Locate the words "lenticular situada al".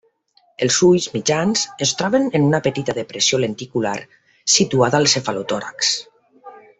3.43-5.15